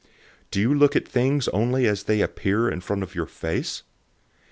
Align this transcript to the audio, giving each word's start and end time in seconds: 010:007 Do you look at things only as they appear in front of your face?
010:007 0.45 0.45
Do 0.49 0.61
you 0.61 0.73
look 0.73 0.95
at 0.95 1.07
things 1.07 1.47
only 1.49 1.85
as 1.85 2.05
they 2.05 2.21
appear 2.21 2.67
in 2.71 2.81
front 2.81 3.03
of 3.03 3.13
your 3.13 3.27
face? 3.27 3.83